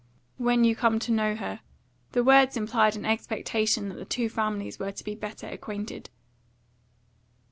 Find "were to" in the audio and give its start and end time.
4.79-5.03